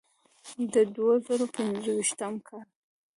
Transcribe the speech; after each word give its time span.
د 0.73 0.75
دوه 0.95 1.13
زره 1.25 1.45
پنځويشتم 1.57 2.33
کال 2.47 2.67